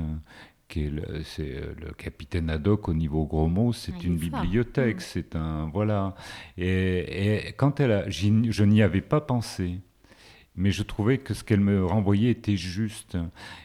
[0.70, 5.00] c'est euh, le, capitaine Haddock au niveau gros mots, c'est ah, une bibliothèque, mm.
[5.00, 6.14] c'est un voilà.
[6.56, 9.80] Et, et quand elle a, je n'y avais pas pensé
[10.56, 13.18] mais je trouvais que ce qu'elle me renvoyait était juste.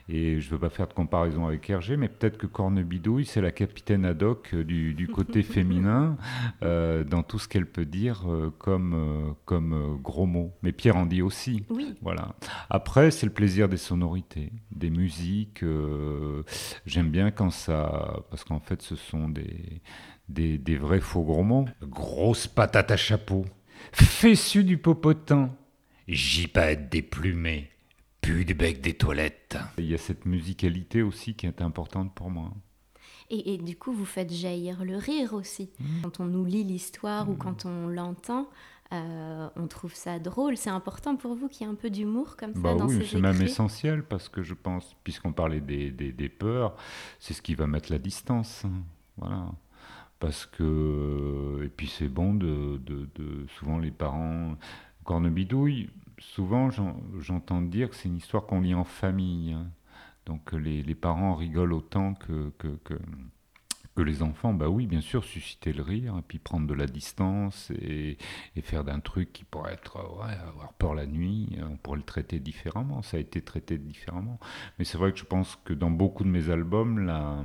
[0.09, 3.41] Et je ne veux pas faire de comparaison avec Hergé, mais peut-être que Cornebidouille, c'est
[3.41, 6.17] la capitaine ad hoc du, du côté féminin
[6.63, 10.51] euh, dans tout ce qu'elle peut dire euh, comme, euh, comme gros mots.
[10.63, 11.63] Mais Pierre en dit aussi.
[11.69, 11.95] Oui.
[12.01, 12.35] Voilà.
[12.69, 15.63] Après, c'est le plaisir des sonorités, des musiques.
[16.85, 18.23] J'aime bien quand ça.
[18.29, 19.81] Parce qu'en fait, ce sont des,
[20.27, 21.65] des, des vrais faux gros mots.
[21.81, 23.45] Grosse patate à chapeau.
[23.93, 25.51] Fessu du popotin
[26.55, 27.69] être déplumé,
[28.21, 29.57] pu de bec des toilettes.
[29.77, 32.51] Il y a cette musicalité aussi qui est importante pour moi.
[33.33, 35.69] Et, du coup, vous faites jaillir le rire aussi.
[35.79, 35.85] Mmh.
[36.03, 37.37] Quand on nous lit l'histoire ou mmh.
[37.37, 38.49] quand on l'entend,
[38.93, 40.57] euh, on trouve ça drôle.
[40.57, 43.07] C'est important pour vous qu'il y ait un peu d'humour comme ça bah dans oui,
[43.09, 46.75] C'est même essentiel parce que je pense, puisqu'on parlait des, des, peurs,
[47.19, 48.63] c'est ce qui va mettre la distance.
[49.15, 49.45] Voilà.
[50.19, 51.61] Parce que.
[51.63, 54.57] Et puis c'est bon de, de, de, Souvent les parents.
[55.03, 55.89] Cornebidouille,
[56.21, 56.69] souvent
[57.19, 59.53] j'entends dire que c'est une histoire qu'on lit en famille.
[59.53, 59.71] Hein.
[60.25, 62.97] Donc les, parents rigolent autant que, que,
[63.97, 64.53] les enfants.
[64.53, 68.17] Bah oui, bien sûr, susciter le rire et puis prendre de la distance et,
[68.63, 73.03] faire d'un truc qui pourrait être avoir peur la nuit, on pourrait le traiter différemment.
[73.03, 74.39] Ça a été traité différemment.
[74.79, 77.43] Mais c'est vrai que je pense que dans beaucoup de mes albums, la,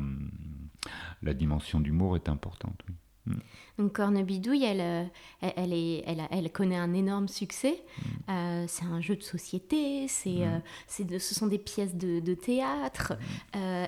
[1.23, 2.81] la dimension d'humour est importante.
[2.89, 2.95] Oui.
[3.27, 3.35] Mm.
[3.79, 5.05] Donc Cornebidouille, elle, euh,
[5.41, 7.83] elle, est, elle, elle, connaît un énorme succès.
[7.83, 8.31] Mm.
[8.31, 10.63] Euh, c'est un jeu de société, c'est, mm.
[11.11, 13.15] euh, ce sont des pièces de, de théâtre.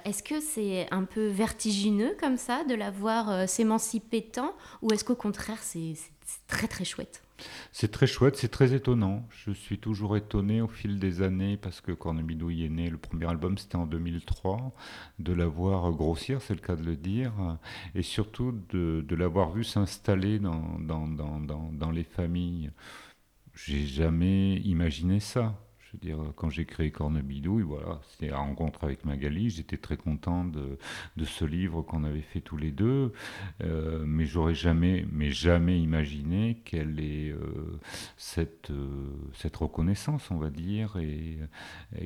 [0.05, 5.05] est-ce que c'est un peu vertigineux comme ça de la voir s'émanciper tant ou est-ce
[5.05, 5.95] qu'au contraire c'est
[6.47, 7.23] très très chouette?
[7.73, 9.27] C'est très chouette, c'est très étonnant.
[9.31, 13.27] Je suis toujours étonné au fil des années parce que Cornebidouille est né, le premier
[13.27, 14.73] album c'était en 2003,
[15.19, 17.33] de l'avoir grossir, c'est le cas de le dire,
[17.95, 22.71] et surtout de, l'avoir vu s'installer dans, dans les familles.
[23.55, 25.55] J'ai jamais imaginé ça.
[25.89, 29.49] Je veux dire, quand j'ai créé Cornebidouille, voilà, c'était la rencontre avec Magali.
[29.49, 30.77] J'étais très content de,
[31.25, 33.15] ce livre qu'on avait fait tous les deux,
[33.63, 37.81] euh, mais j'aurais jamais, mais jamais imaginé qu'elle ait euh,
[38.19, 41.39] cette, euh, cette reconnaissance, on va dire, et,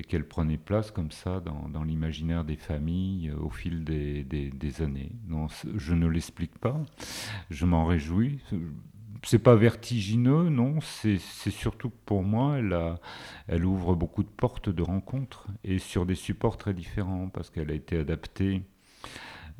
[0.07, 5.11] qu'elle prenait place comme ça dans, l'imaginaire des familles au fil des, des, des années.
[5.27, 6.81] Non, je ne l'explique pas.
[7.49, 8.39] Je m'en réjouis
[9.23, 10.79] c'est pas vertigineux, non.
[10.81, 12.57] C'est surtout pour moi,
[13.47, 17.71] elle, ouvre beaucoup de portes de rencontres et sur des supports très différents parce qu'elle
[17.71, 18.63] a été adaptée.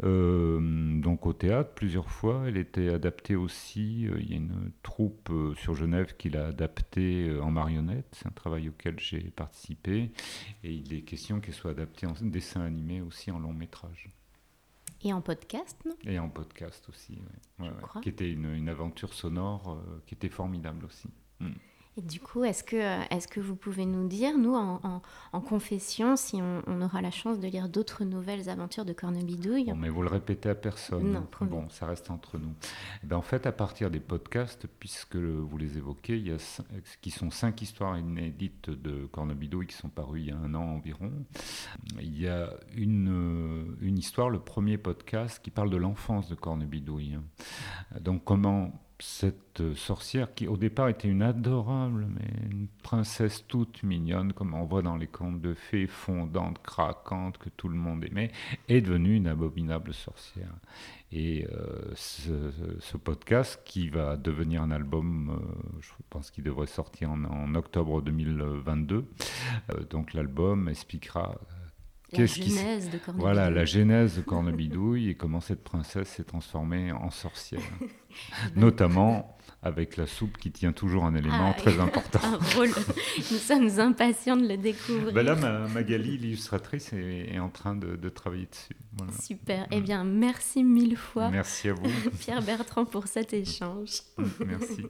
[0.04, 4.08] Euh, donc au théâtre plusieurs fois, elle était adaptée aussi.
[4.08, 8.08] Euh, il y a une troupe euh, sur Genève qui l'a adaptée en marionnette.
[8.12, 10.12] C'est un travail auquel j'ai participé.
[10.64, 14.10] Et il est question qu'elle soit adaptée en dessin animé aussi en long métrage.
[15.04, 15.96] Et en podcast, non?
[16.06, 17.20] Et en podcast aussi,
[17.60, 17.68] oui.
[18.02, 21.10] Qui était une, aventure sonore euh, qui était formidable aussi.
[21.40, 21.52] Mm.
[21.96, 25.02] Et du coup, est-ce que, euh, est que vous pouvez nous dire, nous, en,
[25.42, 29.90] confession, si on, aura la chance de lire d'autres nouvelles aventures de Cornebidouille bon, Mais
[29.90, 31.12] vous le répétez à personne.
[31.12, 32.54] Non, Bon, ça reste entre nous.
[33.04, 36.38] Eh ben, en fait, à partir des podcasts, puisque vous les évoquez, il y a
[37.02, 40.64] qui sont cinq histoires inédites de Cornebidouille qui sont parues il y a un an
[40.64, 41.12] environ.
[42.00, 47.20] Il y a une, une histoire, le premier podcast, qui parle de l'enfance de Cornebidouille.
[48.00, 48.72] Donc, comment
[49.06, 54.64] cette sorcière qui au départ était une adorable, mais une princesse toute mignonne, comme on
[54.64, 58.32] voit dans les contes de fées, fondante, craquante, que tout le monde aimait,
[58.70, 60.54] est devenue une abominable sorcière.
[61.12, 67.12] Et euh, ce, podcast, qui va devenir un album, euh, je pense qu'il devrait sortir
[67.12, 69.06] en, octobre 2022,
[69.70, 71.36] euh, donc l'album expliquera
[72.18, 73.14] De Cornebidouille.
[73.20, 77.62] Voilà, la genèse de Cornebidouille et comment cette princesse s'est transformée en sorcière.
[78.56, 82.20] Notamment avec la soupe qui tient toujours un élément Ah, très important.
[82.24, 82.70] un rôle.
[83.32, 85.14] Nous sommes impatients de le découvrir.
[85.14, 88.76] Ben là, ma- Magali, l'illustratrice, est, est en train de, de travailler dessus.
[88.98, 89.14] Voilà.
[89.14, 89.66] Super.
[89.72, 91.84] Eh bien, merci mille fois, Merci à vous.
[92.20, 94.02] Pierre Bertrand, pour cet échange.
[94.46, 94.86] Merci.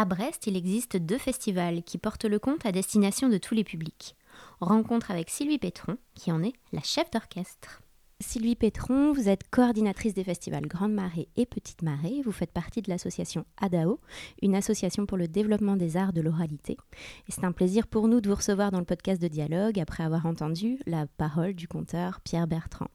[0.00, 3.64] À Brest, il existe deux festivals qui portent le conte à destination de tous les
[3.64, 4.16] publics.
[4.62, 7.82] Rencontre avec Sylvie Pétron, qui en est la chef d'orchestre.
[8.18, 12.22] Sylvie Pétron, vous êtes coordinatrice des festivals Grande Marée et Petite Marée.
[12.24, 14.00] Vous faites partie de l'association ADAO,
[14.40, 16.78] une association pour le développement des arts de l'oralité.
[17.28, 20.24] C'est un plaisir pour nous de vous recevoir dans le podcast de dialogue après avoir
[20.24, 22.88] entendu la parole du conteur Pierre Bertrand.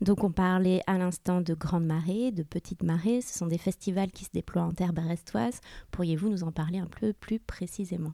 [0.00, 3.20] Donc on parlait à l'instant de Grande Marée, de Petite Marée.
[3.20, 5.60] Ce sont des festivals qui se déploient en terre brestoise.
[5.90, 8.12] Pourriez-vous nous en parler un peu plus précisément?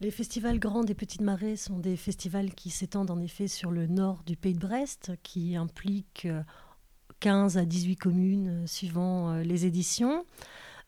[0.00, 3.86] Les festivals Grandes et Petites Marées sont des festivals qui s'étendent en effet sur le
[3.86, 6.42] nord du pays de Brest, qui impliquent euh,
[7.20, 10.26] 15 à 18 communes euh, suivant euh, les éditions.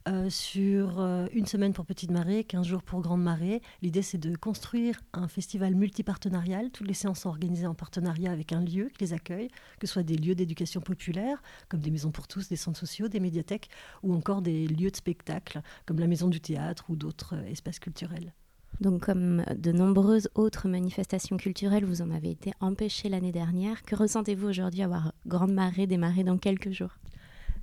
[0.09, 3.61] Euh, sur euh, une semaine pour Petite Marée, 15 jours pour Grande Marée.
[3.83, 6.71] L'idée, c'est de construire un festival multipartenarial.
[6.71, 9.49] Toutes les séances sont organisées en partenariat avec un lieu qui les accueille,
[9.81, 13.09] que ce soit des lieux d'éducation populaire, comme des maisons pour tous, des centres sociaux,
[13.09, 13.69] des médiathèques,
[14.05, 17.81] ou encore des lieux de spectacle, comme la maison du théâtre ou d'autres euh, espaces
[17.81, 18.33] culturels.
[18.81, 23.83] Donc comme de nombreuses autres manifestations culturelles, vous en avez été empêché l'année dernière.
[23.83, 26.97] Que ressentez-vous aujourd'hui à voir Grande Marée démarrer dans quelques jours?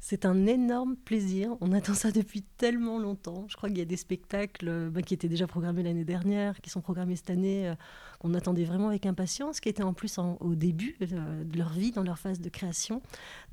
[0.06, 1.56] C'est un énorme plaisir.
[1.62, 3.46] On attend ça depuis tellement longtemps.
[3.48, 6.60] Je crois qu'il y a des spectacles euh, bah, qui étaient déjà programmés l'année dernière,
[6.60, 7.76] qui sont programmés cette année, euh,
[8.20, 11.92] qu'on attendait vraiment avec impatience, qui étaient en plus au début euh, de leur vie,
[11.92, 13.02] dans leur phase de création.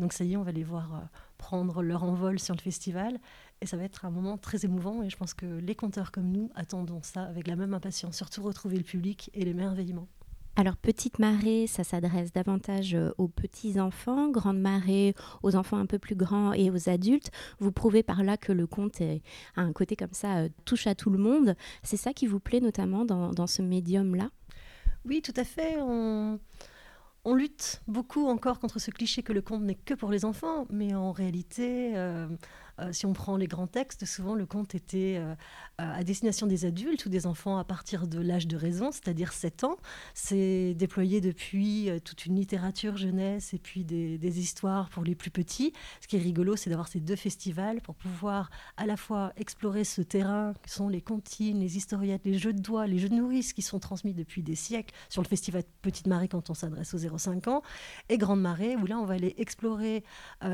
[0.00, 1.08] Donc ça y est, on va les voir
[1.38, 3.20] prendre leur envol sur le festival.
[3.60, 5.04] Et ça va être un moment très émouvant.
[5.04, 8.16] Et je pense que les conteurs comme nous attendons ça avec la même impatience.
[8.16, 10.08] Surtout retrouver le public et l'émerveillement.
[10.56, 14.28] Alors Petite Marée, ça s'adresse davantage euh, aux petits-enfants.
[14.28, 17.30] Grande Marée, aux enfants un peu plus grands et aux adultes.
[17.60, 20.94] Vous prouvez par là que le conte a un côté comme ça, euh, touche à
[20.94, 21.54] tout le monde.
[21.82, 24.30] C'est ça qui vous plaît notamment dans, dans ce médium-là?
[25.06, 25.76] Oui, tout à fait.
[25.80, 26.38] On,
[27.24, 30.66] on lutte beaucoup encore contre ce cliché que le conte n'est que pour les enfants,
[30.68, 32.28] mais en réalité, euh,
[32.80, 35.34] euh, si on prend les grands textes, souvent le conte était euh,
[35.78, 39.64] à destination des adultes ou des enfants à partir de l'âge de raison, c'est-à-dire 7
[39.64, 39.76] ans.
[40.14, 45.30] C'est déployé depuis euh, toute une littérature jeunesse et puis des, histoires pour les plus
[45.30, 45.72] petits.
[46.00, 49.82] Ce qui est rigolo, c'est d'avoir ces deux festivals pour pouvoir à la fois explorer
[49.82, 53.16] ce terrain que sont les comptines, les historiettes, les jeux de doigts, les jeux de
[53.16, 56.94] nourrice qui sont transmis depuis des siècles sur le festival Petite Marée quand on s'adresse
[56.94, 57.62] aux 0,5 ans,
[58.08, 60.04] et Grande Marée où là on va aller explorer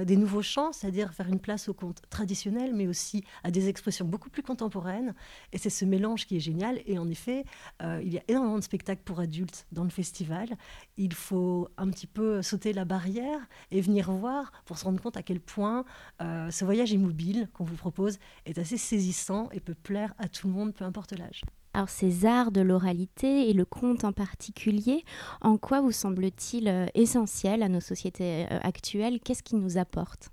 [0.04, 4.06] des nouveaux champs, c'est-à-dire faire une place au conte traditionnel, mais aussi à des expressions
[4.06, 5.14] beaucoup plus contemporaines.
[5.52, 6.80] Et c'est ce mélange qui est génial.
[6.86, 7.44] Et en effet,
[7.82, 10.48] euh, il y a énormément de spectacles pour adultes dans le festival.
[10.96, 15.18] Il faut un petit peu sauter la barrière et venir voir pour se rendre compte
[15.18, 15.84] à quel point
[16.22, 20.46] euh, ce voyage immobile qu'on vous propose est assez saisissant et peut plaire à tout
[20.48, 21.42] le monde, peu importe l'âge.
[21.74, 25.04] Alors ces arts de l'oralité et le conte en particulier,
[25.42, 29.20] en quoi vous semble-t-il euh, essentiel à nos sociétés actuelles?
[29.20, 30.30] Qu'est-ce qui nous apporte?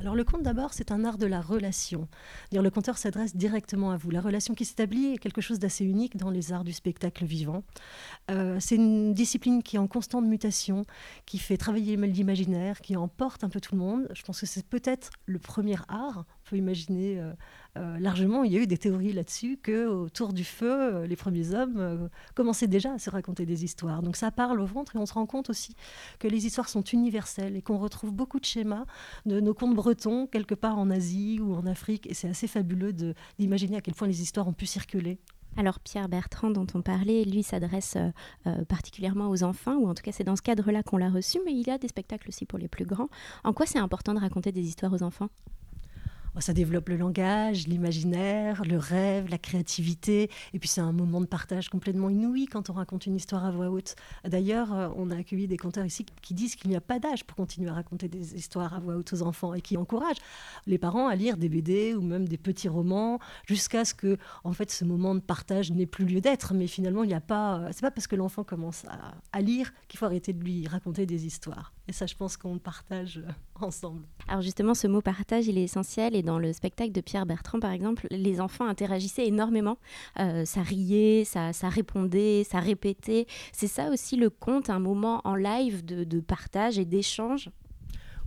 [0.00, 2.08] Alors le conte d'abord, c'est un art de la relation.
[2.50, 4.10] Dire le conteur s'adresse directement à vous.
[4.10, 7.62] La relation qui s'établit est quelque chose d'assez unique dans les arts du spectacle vivant.
[8.30, 10.84] Euh, c'est une discipline qui est en constante mutation,
[11.26, 14.08] qui fait travailler l'imaginaire, qui emporte un peu tout le monde.
[14.14, 16.24] Je pense que c'est peut-être le premier art.
[16.56, 17.32] Imaginer euh,
[17.78, 21.16] euh, largement, il y a eu des théories là-dessus, que autour du feu, euh, les
[21.16, 24.02] premiers hommes commençaient déjà à se raconter des histoires.
[24.02, 25.74] Donc ça parle au ventre et on se rend compte aussi
[26.18, 28.84] que les histoires sont universelles et qu'on retrouve beaucoup de schémas
[29.26, 32.06] de nos contes bretons quelque part en Asie ou en Afrique.
[32.06, 32.92] Et c'est assez fabuleux
[33.38, 35.18] d'imaginer à quel point les histoires ont pu circuler.
[35.56, 37.98] Alors Pierre Bertrand dont on parlait, lui s'adresse
[38.68, 41.52] particulièrement aux enfants, ou en tout cas c'est dans ce cadre-là qu'on l'a reçu, mais
[41.52, 43.08] il a des spectacles aussi pour les plus grands.
[43.44, 45.28] En quoi c'est important de raconter des histoires aux enfants?
[46.40, 50.30] Ça développe le langage, l'imaginaire, le rêve, la créativité.
[50.54, 53.50] Et puis c'est un moment de partage complètement inouï quand on raconte une histoire à
[53.50, 53.94] voix haute.
[54.24, 57.24] D'ailleurs, euh, on a accueilli des conteurs ici qui disent qu'il n'y a pas d'âge
[57.24, 60.16] pour continuer à raconter des histoires à voix haute aux enfants et qui encouragent
[60.66, 64.52] les parents à lire des BD ou même des petits romans jusqu'à ce que, en
[64.52, 66.54] fait, ce moment de partage n'ait plus lieu d'être.
[66.54, 67.58] Mais finalement, il n'y a pas.
[67.58, 68.84] euh, C'est pas parce que l'enfant commence
[69.32, 71.72] à lire qu'il faut arrêter de lui raconter des histoires.
[71.88, 73.22] Et ça, je pense qu'on partage
[73.60, 74.02] ensemble.
[74.28, 76.14] Alors justement, ce mot partage, il est essentiel.
[76.14, 79.78] Et dans le spectacle de Pierre Bertrand, par exemple, les enfants interagissaient énormément.
[80.20, 83.26] Euh, ça riait, ça, ça répondait, ça répétait.
[83.52, 87.50] C'est ça aussi le conte, un moment en live de partage et d'échange.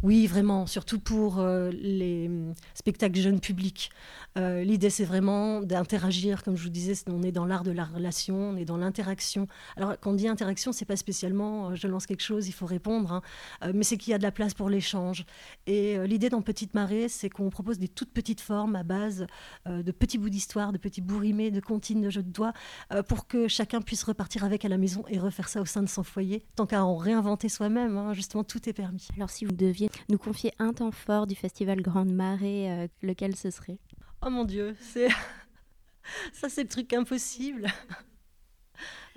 [0.06, 3.90] Oui, vraiment, surtout pour euh, les hum, spectacles jeunes publics.
[4.38, 7.86] Euh, l'idée, c'est vraiment d'interagir, comme je vous disais, on est dans l'art de la
[7.86, 9.48] relation, on est dans l'interaction.
[9.78, 13.14] Alors, quand on dit interaction, c'est pas spécialement je lance quelque chose, il faut répondre,
[13.14, 15.26] hein, mais c'est qu'il y a de la place pour l'échange.
[15.66, 19.26] Et l'idée dans Petite Marée, c'est qu'on propose des toutes petites formes à base
[19.66, 22.54] de petits bouts d'histoire, de petits bouts rimés, de comptines, de jeux de doigts,
[23.08, 25.90] pour que chacun puisse repartir avec à la maison et refaire ça au sein de
[25.90, 27.98] son foyer, tant qu'à en réinventer soi-même.
[27.98, 29.08] Hein, justement, tout est permis.
[29.16, 33.36] Alors, si vous deviez nous confier un temps fort du festival Grande Marée, euh, lequel
[33.36, 33.78] ce serait
[34.26, 35.10] Oh mon Dieu, c'est
[36.34, 37.68] ça, c'est le truc impossible.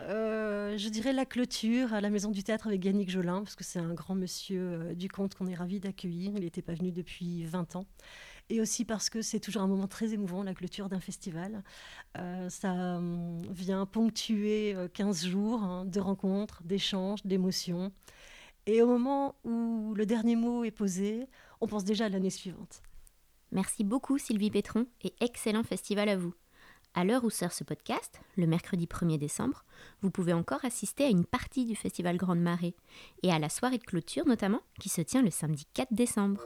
[0.00, 3.64] Euh, je dirais la clôture à la Maison du Théâtre avec Yannick Jolin, parce que
[3.64, 6.30] c'est un grand monsieur euh, du conte qu'on est ravi d'accueillir.
[6.36, 7.84] Il n'était pas venu depuis 20 ans.
[8.48, 11.64] Et aussi parce que c'est toujours un moment très émouvant, la clôture d'un festival.
[12.48, 17.90] ça hum, vient ponctuer 15 jours hein, de rencontres, d'échanges, d'émotions.
[18.68, 21.26] Et au moment où le dernier mot est posé,
[21.62, 22.82] on pense déjà à l'année suivante.
[23.50, 26.34] Merci beaucoup Sylvie Pétron et excellent festival à vous.
[26.92, 29.64] À l'heure où sort ce podcast, le mercredi 1er décembre,
[30.02, 32.76] vous pouvez encore assister à une partie du festival Grande Marée
[33.22, 36.42] et à la soirée de clôture notamment qui se tient le samedi 4 décembre.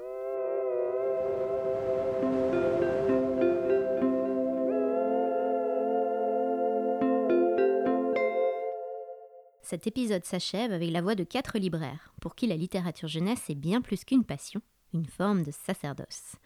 [9.73, 13.55] Cet épisode s'achève avec la voix de quatre libraires, pour qui la littérature jeunesse est
[13.55, 14.61] bien plus qu'une passion,
[14.93, 16.37] une forme de sacerdoce.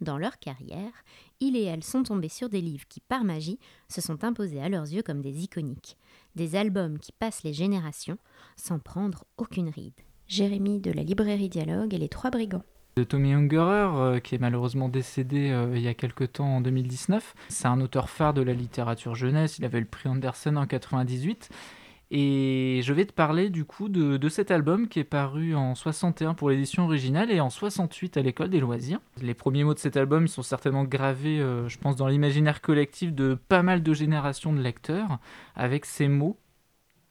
[0.00, 0.92] Dans leur carrière,
[1.40, 4.68] il et elle sont tombés sur des livres qui, par magie, se sont imposés à
[4.68, 5.96] leurs yeux comme des iconiques,
[6.36, 8.18] des albums qui passent les générations
[8.54, 10.00] sans prendre aucune ride.
[10.28, 12.62] Jérémy de la librairie Dialogue et les Trois Brigands
[12.96, 16.60] de Tommy Ungerer, euh, qui est malheureusement décédé euh, il y a quelque temps en
[16.62, 17.34] 2019.
[17.48, 21.50] C'est un auteur phare de la littérature jeunesse, il avait le prix Anderson en 98
[22.10, 26.34] et je vais te parler du coup de, cet album qui est paru en 61
[26.34, 29.00] pour l'édition originale et en 68 à l'école des loisirs.
[29.20, 33.12] Les premiers mots de cet album sont certainement gravés, euh, je pense, dans l'imaginaire collectif
[33.12, 35.18] de pas mal de générations de lecteurs,
[35.56, 36.38] avec ces mots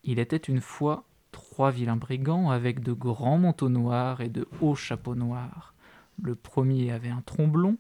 [0.04, 4.76] Il était une fois trois vilains brigands avec de grands manteaux noirs et de hauts
[4.76, 5.74] chapeaux noirs.
[6.22, 7.78] Le premier avait un tromblon,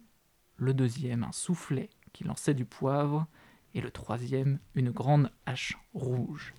[0.58, 3.28] le deuxième un soufflet qui lançait du poivre,
[3.74, 6.54] et le troisième une grande hache rouge.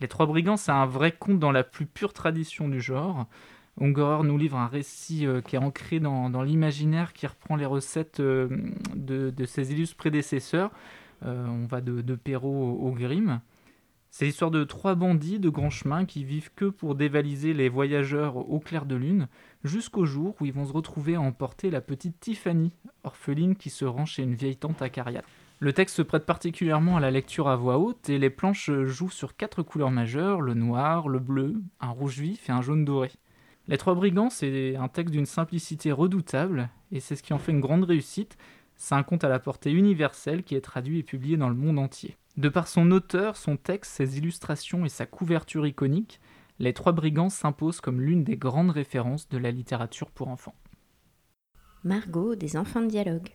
[0.00, 3.26] Les Trois Brigands, c'est un vrai conte dans la plus pure tradition du genre.
[3.80, 8.20] Ungerer nous livre un récit euh, qui est ancré dans, l'imaginaire, qui reprend les recettes
[8.20, 8.48] euh,
[8.94, 10.70] de, ses illustres prédécesseurs.
[11.24, 13.40] Euh, on va de, de Perrault au, Grimm.
[14.10, 18.36] C'est l'histoire de trois bandits de grand chemin qui vivent que pour dévaliser les voyageurs
[18.36, 19.28] au clair de lune,
[19.64, 22.72] jusqu'au jour où ils vont se retrouver à emporter la petite Tiffany,
[23.04, 25.26] orpheline qui se rend chez une vieille tante acariate.
[25.60, 29.10] Le texte se prête particulièrement à la lecture à voix haute et les planches jouent
[29.10, 33.10] sur quatre couleurs majeures, le noir, le bleu, un rouge vif et un jaune doré.
[33.66, 37.50] Les Trois Brigands, c'est un texte d'une simplicité redoutable et c'est ce qui en fait
[37.50, 38.38] une grande réussite.
[38.76, 41.80] C'est un conte à la portée universelle qui est traduit et publié dans le monde
[41.80, 42.16] entier.
[42.36, 46.20] De par son auteur, son texte, ses illustrations et sa couverture iconique,
[46.60, 50.54] Les Trois Brigands s'imposent comme l'une des grandes références de la littérature pour enfants.
[51.82, 53.30] Margot des enfants de dialogue.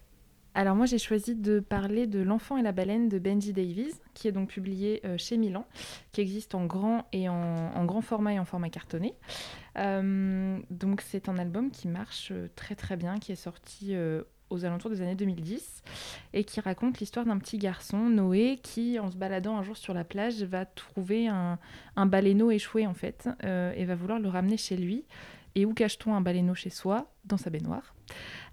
[0.56, 4.28] Alors moi j'ai choisi de parler de L'enfant et la baleine de Benji Davies, qui
[4.28, 5.66] est donc publié euh, chez Milan,
[6.12, 9.16] qui existe en grand et en, grand format et en format cartonné.
[9.80, 13.96] Euh, donc c'est un album qui marche euh, très très bien, qui est sorti
[14.50, 15.82] aux alentours des années 2010
[16.34, 19.96] et qui raconte l'histoire d'un petit garçon, Noé, qui en se baladant un jour sur
[19.96, 21.58] la plage va trouver un,
[21.96, 25.06] un baleineau échoué en fait et va vouloir le ramener chez lui.
[25.56, 27.94] Et où cache-t-on un baleineau chez soi Dans sa baignoire?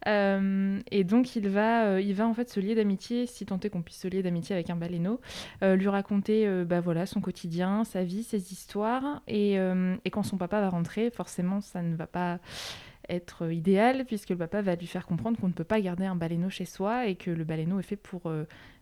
[0.08, 3.60] Euh, et donc il va, euh, il va en fait se lier d'amitié, si tant
[3.60, 5.20] est qu'on puisse se lier d'amitié avec un baleineau,
[5.62, 9.22] euh, lui raconter bah, son quotidien, sa vie, ses histoires.
[9.28, 12.38] Et, et, quand son papa va rentrer, forcément ça ne va pas
[13.08, 16.14] être idéal puisque le papa va lui faire comprendre qu'on ne peut pas garder un
[16.14, 18.30] baleineau chez soi et que le baleineau est fait pour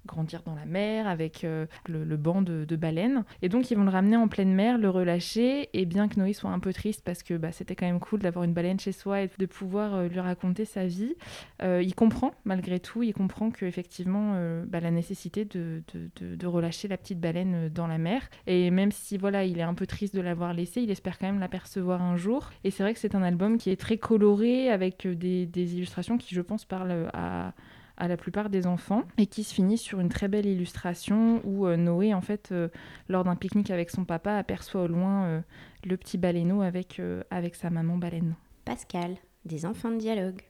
[0.07, 3.25] grandir dans la mer avec euh, le, banc de, baleines.
[3.43, 5.69] Et donc ils vont le ramener en pleine mer, le relâcher.
[5.73, 8.21] Et bien que Noé soit un peu triste parce que bah, c'était quand même cool
[8.21, 11.15] d'avoir une baleine chez soi et de pouvoir euh, lui raconter sa vie,
[11.63, 14.35] euh, il comprend malgré tout, il comprend qu'effectivement
[14.67, 15.83] bah, la nécessité de,
[16.21, 18.23] de, relâcher la petite baleine dans la mer.
[18.47, 21.27] Et même si voilà, il est un peu triste de l'avoir laissé, il espère quand
[21.27, 22.51] même l'apercevoir un jour.
[22.65, 26.35] Et c'est vrai que c'est un album qui est très coloré avec des illustrations qui,
[26.35, 27.53] je pense, parlent à
[27.99, 31.67] à la plupart des enfants et qui se finit sur une très belle illustration où
[31.67, 32.69] euh, Noé, en fait, euh,
[33.09, 35.41] lors d'un pique-nique avec son papa, aperçoit au loin euh,
[35.85, 38.35] le petit baleineau avec, avec sa maman baleine.
[38.65, 40.43] Pascal, des enfants de dialogue.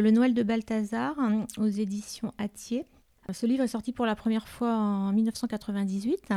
[0.00, 2.86] Le Noël de Balthazar hein, aux éditions Atier.
[3.30, 6.32] Ce livre est sorti pour la première fois en 1998.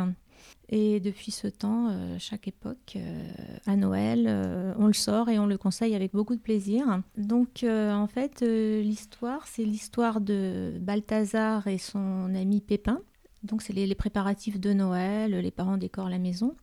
[0.73, 3.31] Et depuis ce temps, euh, chaque époque, euh,
[3.65, 7.01] à Noël, euh, on le sort et on le conseille avec beaucoup de plaisir.
[7.17, 13.01] Donc en fait, l'histoire, c'est l'histoire de Balthazar et son ami Pépin.
[13.43, 16.55] Donc c'est les, préparatifs de Noël, les parents décorent la maison.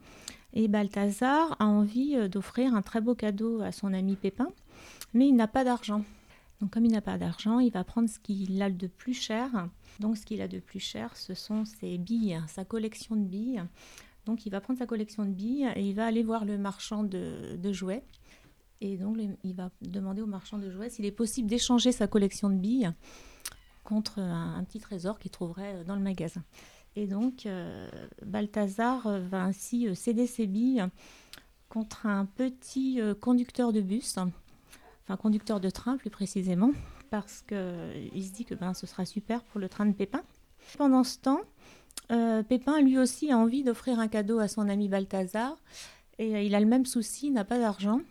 [0.55, 4.49] Et Balthazar a envie d'offrir un très beau cadeau à son ami Pépin,
[5.12, 6.03] mais il n'a pas d'argent.
[6.61, 9.69] Donc comme il n'a pas d'argent, il va prendre ce qu'il a de plus cher.
[10.01, 13.63] Donc ce qu'il a de plus cher, ce sont ses billes, sa collection de billes.
[14.27, 17.05] Donc il va prendre sa collection de billes et il va aller voir le marchand
[17.05, 18.05] de, jouets.
[18.81, 22.51] Et donc il va demander au marchand de jouets s'il est possible d'échanger sa collection
[22.51, 22.91] de billes
[23.85, 26.43] contre un, petit trésor qu'il trouverait dans le magasin.
[26.97, 27.89] Et donc euh,
[28.27, 30.85] Balthazar va ainsi euh, céder ses billes
[31.69, 34.19] contre un petit euh, conducteur de bus
[35.09, 36.73] enfin conducteur de train plus précisément,
[37.11, 40.23] parce qu'il euh, se dit que ben, ce sera super pour le train de Pépin.
[40.77, 41.41] Pendant ce temps,
[42.13, 45.57] euh, Pépin lui aussi a envie d'offrir un cadeau à son ami Balthazar,
[46.19, 48.03] et euh, il a le même souci, il n'a pas d'argent,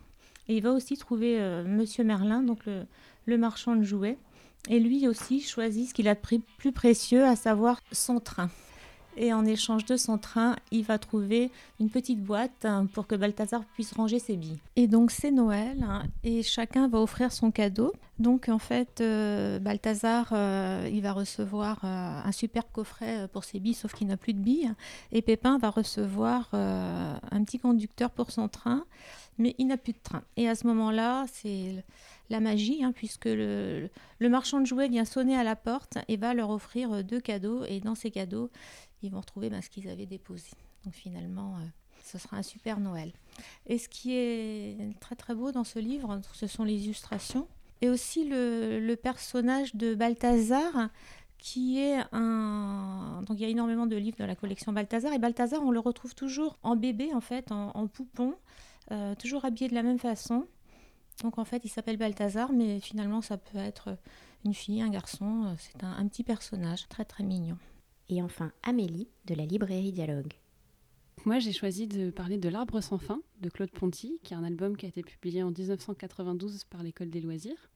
[0.48, 4.18] et il va aussi trouver Monsieur Merlin, donc le, marchand de jouets,
[4.68, 6.20] et lui aussi choisit ce qu'il a de
[6.56, 8.50] plus précieux, à savoir son train
[9.18, 11.50] et en échange de son train, il va trouver
[11.80, 14.58] une petite boîte hein, pour que Balthazar puisse ranger ses billes.
[14.76, 17.92] Et donc c'est Noël hein, et chacun va offrir son cadeau.
[18.18, 23.60] Donc en fait, euh, Balthazar, euh, il va recevoir euh, un super coffret pour ses
[23.60, 24.72] billes, sauf qu'il n'a plus de billes.
[25.12, 28.84] Et Pépin va recevoir un petit conducteur pour son train,
[29.38, 30.22] mais il n'a plus de train.
[30.36, 31.84] Et à ce moment-là, c'est
[32.30, 33.88] la magie, hein, puisque le,
[34.20, 37.64] marchand de jouets vient sonner à la porte et va leur offrir deux cadeaux.
[37.68, 38.50] Et dans ces cadeaux,
[39.02, 40.50] ils vont retrouver ben, ce qu'ils avaient déposé.
[40.84, 41.64] Donc finalement, euh,
[42.04, 43.12] ce sera un super Noël.
[43.66, 47.46] Et ce qui est très très beau dans ce livre, ce sont les illustrations.
[47.80, 50.90] Et aussi le, personnage de Balthazar,
[51.38, 53.22] qui est un...
[53.26, 55.12] Donc il y a énormément de livres dans la collection Balthazar.
[55.12, 58.34] Et Balthazar, on le retrouve toujours en bébé, en fait, en, poupon,
[58.90, 60.46] euh, toujours habillé de la même façon.
[61.22, 63.96] Donc en fait, il s'appelle Balthazar, mais finalement, ça peut être
[64.44, 65.54] une fille, un garçon.
[65.58, 67.58] C'est un petit personnage très très mignon
[68.08, 70.34] et enfin Amélie de la librairie Dialogue.
[71.24, 74.44] Moi, j'ai choisi de parler de L'Arbre sans fin de Claude Ponty, qui est un
[74.44, 77.70] album qui a été publié en 1992 par l'École des loisirs.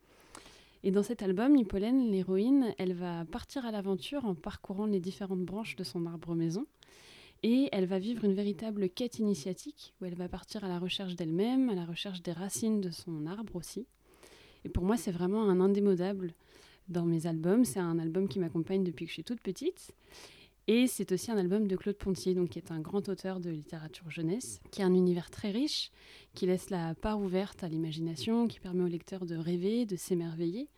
[0.84, 5.44] Et dans cet album, Hippolène, l'héroïne, elle va partir à l'aventure en parcourant les différentes
[5.44, 6.66] branches de son arbre maison.
[7.42, 11.16] Et elle va vivre une véritable quête initiatique, où elle va partir à la recherche
[11.16, 13.86] d'elle-même, à la recherche des racines de son arbre aussi.
[14.64, 16.34] Et pour moi, c'est vraiment un indémodable
[16.92, 17.64] dans mes albums.
[17.64, 19.92] C'est un album qui m'accompagne depuis que je suis toute petite.
[20.68, 23.50] Et c'est aussi un album de Claude Pontier, donc, qui est un grand auteur de
[23.50, 25.90] littérature jeunesse, qui a un univers très riche,
[26.34, 30.68] qui laisse la part ouverte à l'imagination, qui permet au lecteur de rêver, de s'émerveiller.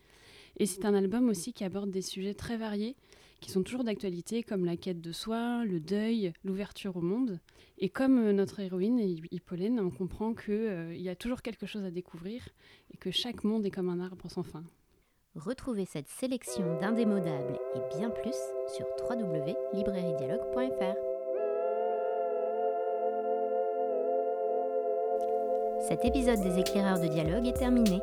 [0.57, 2.97] Et c'est un album aussi qui aborde des sujets très variés,
[3.41, 7.39] qui sont toujours d'actualité, comme la quête de soi, le deuil, l'ouverture au monde.
[7.77, 8.99] Et comme euh, notre héroïne,
[9.31, 12.49] Hippolène, on comprend qu'il euh, y a toujours quelque chose à découvrir
[12.91, 14.65] et que chaque monde est comme un arbre sans fin.
[15.37, 18.37] Retrouvez cette sélection d'indémodables et bien plus
[18.69, 20.95] sur www.librairiedialogue.fr.
[25.89, 28.01] Cet épisode des éclaireurs de dialogue est terminé.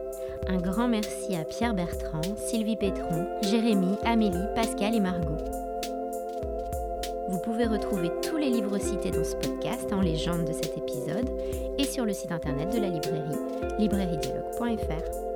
[0.48, 5.38] Un grand merci à Pierre Bertrand, Sylvie Pétron, Jérémy, Amélie, Pascal et Margot.
[7.30, 11.30] Vous pouvez retrouver tous les livres cités dans ce podcast en légende de cet épisode
[11.78, 13.40] et sur le site internet de la librairie
[13.80, 15.31] librairiedialogue.fr.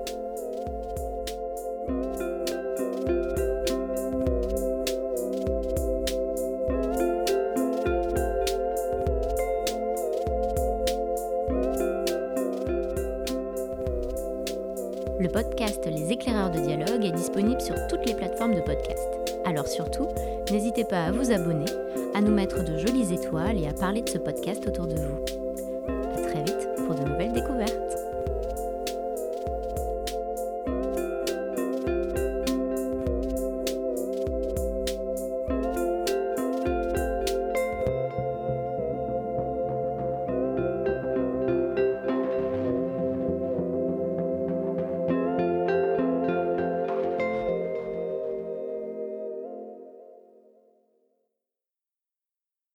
[24.46, 25.15] podcast autour de vous.